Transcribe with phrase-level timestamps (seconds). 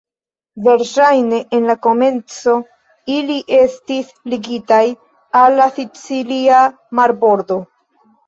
[0.67, 2.55] Verŝajne en la komenco
[3.17, 4.81] ili estis ligitaj
[5.43, 6.63] al la sicilia
[7.01, 7.59] marbordo.